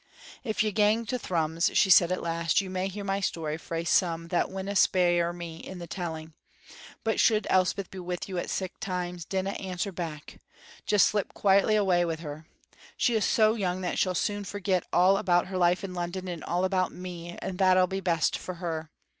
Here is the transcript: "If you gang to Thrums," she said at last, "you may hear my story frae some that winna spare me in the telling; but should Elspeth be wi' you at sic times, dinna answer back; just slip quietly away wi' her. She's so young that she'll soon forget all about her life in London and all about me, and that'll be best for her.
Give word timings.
"If 0.43 0.63
you 0.63 0.71
gang 0.71 1.05
to 1.05 1.19
Thrums," 1.19 1.69
she 1.77 1.91
said 1.91 2.11
at 2.11 2.23
last, 2.23 2.59
"you 2.59 2.71
may 2.71 2.87
hear 2.87 3.03
my 3.03 3.19
story 3.19 3.55
frae 3.59 3.83
some 3.83 4.29
that 4.29 4.49
winna 4.49 4.75
spare 4.75 5.31
me 5.31 5.57
in 5.57 5.77
the 5.77 5.85
telling; 5.85 6.33
but 7.03 7.19
should 7.19 7.45
Elspeth 7.51 7.91
be 7.91 7.99
wi' 7.99 8.17
you 8.25 8.39
at 8.39 8.49
sic 8.49 8.79
times, 8.79 9.25
dinna 9.25 9.51
answer 9.51 9.91
back; 9.91 10.39
just 10.87 11.05
slip 11.05 11.35
quietly 11.35 11.75
away 11.75 12.03
wi' 12.03 12.15
her. 12.15 12.47
She's 12.97 13.25
so 13.25 13.53
young 13.53 13.81
that 13.81 13.99
she'll 13.99 14.15
soon 14.15 14.43
forget 14.43 14.87
all 14.91 15.17
about 15.17 15.49
her 15.49 15.57
life 15.59 15.83
in 15.83 15.93
London 15.93 16.27
and 16.27 16.43
all 16.45 16.65
about 16.65 16.91
me, 16.91 17.37
and 17.39 17.59
that'll 17.59 17.85
be 17.85 17.99
best 17.99 18.35
for 18.39 18.55
her. 18.55 18.89